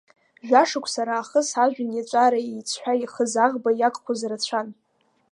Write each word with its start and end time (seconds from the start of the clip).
Жәа-шықәса 0.47 1.03
раахыс 1.07 1.49
ажәҩан 1.63 1.91
иаҵәара 1.93 2.39
еиҵҳәа 2.51 2.93
ихыз 3.03 3.33
аӷба 3.45 3.71
иагхоз 3.79 4.21
рацәан. 4.29 4.67